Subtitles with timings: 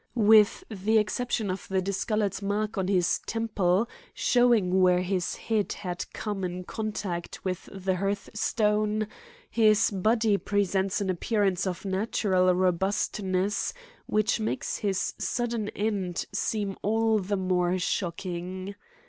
[0.15, 6.11] "With the exception of the discolored mark on his temple, showing where his head had
[6.11, 9.05] come in contact with the hearthstone,
[9.51, 13.75] his body presents an appearance of natural robustness,
[14.07, 18.73] which makes his sudden end seem all the more shocking.